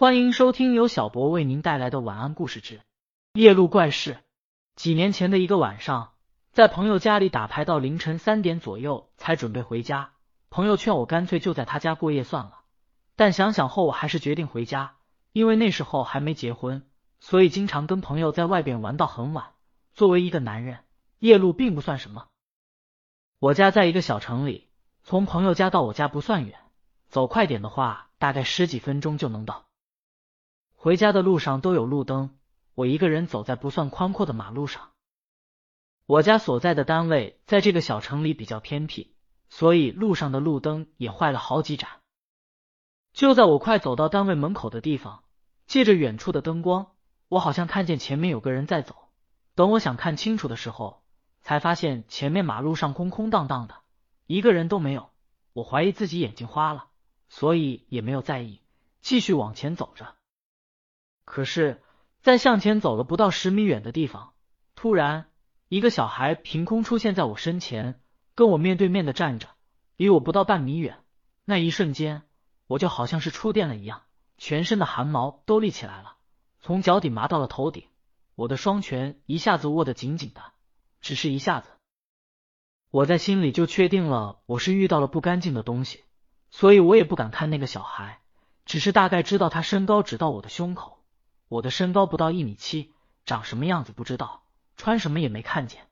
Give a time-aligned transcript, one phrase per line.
[0.00, 2.78] 欢迎收听由小博为您带来的晚安故事之
[3.34, 4.14] 《夜路怪事》。
[4.74, 6.14] 几年前的一个晚上，
[6.52, 10.12] 在朋友家里打牌到凌晨三点左右才准备回家。
[10.48, 12.60] 朋友劝我干脆就在他家过夜算了，
[13.14, 14.96] 但想想后我还是决定回家，
[15.32, 16.88] 因为那时候还没结婚，
[17.18, 19.52] 所以经常跟朋友在外边玩到很晚。
[19.92, 20.78] 作为一个男人，
[21.18, 22.28] 夜路并不算什么。
[23.38, 24.70] 我家在一个小城里，
[25.02, 26.58] 从朋友家到我家不算远，
[27.10, 29.66] 走快点的话，大概十几分钟就能到。
[30.82, 32.38] 回家的路上都有路灯，
[32.74, 34.92] 我一个人走在不算宽阔的马路上。
[36.06, 39.14] 我家所在的单位在这个小城里比较偏僻，
[39.50, 42.00] 所以路上的路灯也坏了好几盏。
[43.12, 45.22] 就在我快走到单位门口的地方，
[45.66, 46.92] 借着远处的灯光，
[47.28, 48.96] 我好像看见前面有个人在走。
[49.54, 51.02] 等我想看清楚的时候，
[51.42, 53.74] 才发现前面马路上空空荡荡的，
[54.26, 55.10] 一个人都没有。
[55.52, 56.86] 我怀疑自己眼睛花了，
[57.28, 58.62] 所以也没有在意，
[59.02, 60.14] 继续往前走着。
[61.24, 61.82] 可是，
[62.22, 64.32] 在向前走了不到十米远的地方，
[64.74, 65.30] 突然
[65.68, 68.00] 一个小孩凭空出现在我身前，
[68.34, 69.48] 跟我面对面的站着，
[69.96, 70.98] 离我不到半米远。
[71.44, 72.22] 那一瞬间，
[72.66, 74.02] 我就好像是触电了一样，
[74.38, 76.16] 全身的汗毛都立起来了，
[76.60, 77.88] 从脚底麻到了头顶，
[78.34, 80.42] 我的双拳一下子握得紧紧的，
[81.00, 81.68] 只是一下子，
[82.90, 86.04] 我在心里就确定了我是遇到了不干净的东西，
[86.50, 88.20] 所以我也不敢看那个小孩，
[88.64, 90.99] 只是大概知道他身高只到我的胸口。
[91.50, 92.92] 我的身高不到一米七，
[93.24, 94.44] 长什么样子不知道，
[94.76, 95.88] 穿什么也没看见。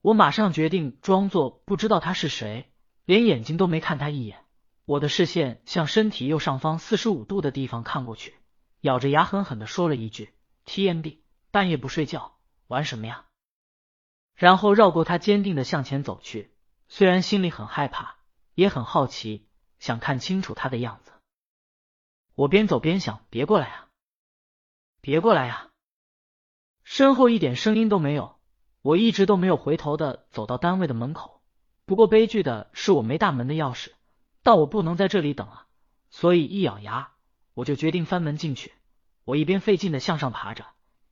[0.00, 2.68] 我马上决定装作不知道他是谁，
[3.04, 4.44] 连眼睛都没看他一眼。
[4.86, 8.34] 我的视线向身体右上方四十五度的地方看过去，
[8.80, 10.34] 咬着牙狠狠的说了一句
[10.66, 11.18] ：“TMD，
[11.52, 13.26] 半夜不睡觉，玩什么呀？”
[14.34, 16.52] 然后绕过他，坚定的向前走去。
[16.88, 18.16] 虽然心里很害怕，
[18.56, 19.46] 也很好奇，
[19.78, 21.12] 想看清楚他的样子。
[22.34, 23.86] 我边走边想：“别过来啊！”
[25.00, 25.70] 别过来呀！
[26.82, 28.38] 身后一点声音都没有，
[28.82, 31.42] 我一直都没有回头的走到单位的门口。
[31.86, 33.92] 不过悲剧的是，我没大门的钥匙，
[34.42, 35.66] 但我不能在这里等啊，
[36.10, 37.12] 所以一咬牙，
[37.54, 38.72] 我就决定翻门进去。
[39.24, 40.66] 我一边费劲的向上爬着，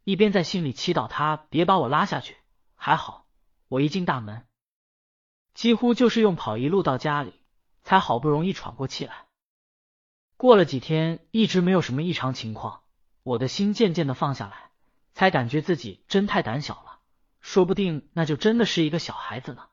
[0.05, 2.37] 一边在心里祈祷他别把我拉下去。
[2.75, 3.27] 还好，
[3.69, 4.47] 我一进大门，
[5.55, 7.33] 几乎就是用跑一路到家里，
[7.83, 9.27] 才好不容易喘过气来。
[10.37, 12.83] 过了几天，一直没有什么异常情况。
[13.29, 14.71] 我的心渐渐的放下来，
[15.13, 17.01] 才感觉自己真太胆小了，
[17.43, 19.67] 说不定那就真的是一个小孩子呢。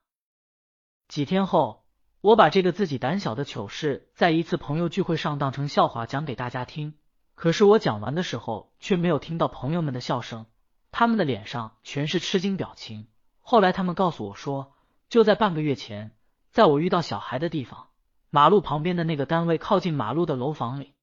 [1.07, 1.85] 几天后，
[2.19, 6.95] 我把这个自己胆小的糗事在一次朋友聚会上当成笑话讲给大家听。
[7.33, 10.47] 可是我讲完的时候，却没有听到朋友们的笑声，
[10.91, 13.07] 他们的脸上全是吃惊表情。
[13.39, 14.73] 后来他们告诉我说，
[15.07, 16.11] 就在半个月前，
[16.51, 17.87] 在我遇到小孩的地方，
[18.29, 20.93] 马路旁边的那个单位靠近马路的楼房里，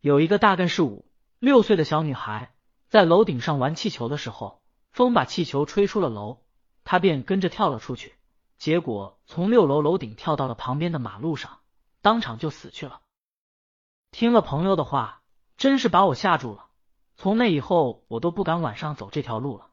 [0.00, 1.09] 有一个大概是五。
[1.40, 2.52] 六岁的小女孩
[2.90, 4.60] 在楼顶上玩气球的时候，
[4.92, 6.42] 风把气球吹出了楼，
[6.84, 8.14] 她便跟着跳了出去，
[8.58, 11.60] 结果从六楼楼顶跳到了旁边的马路上，
[12.02, 13.00] 当场就死去了。
[14.10, 15.22] 听了朋友的话，
[15.56, 16.66] 真是把我吓住了。
[17.16, 19.68] 从那以后，我都不敢晚上走这条路了。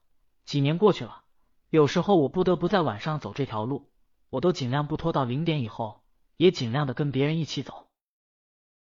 [0.45, 1.23] 几年过去了，
[1.69, 3.89] 有时候我不得不在晚上走这条路，
[4.29, 6.01] 我都尽量不拖到零点以后，
[6.37, 7.86] 也尽量的跟别人一起走。